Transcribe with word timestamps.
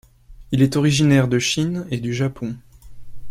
Il 0.51 0.63
est 0.63 0.77
originaire 0.77 1.27
de 1.27 1.37
Chine 1.37 1.85
et 1.91 1.99
du 1.99 2.11
Japon. 2.11 2.55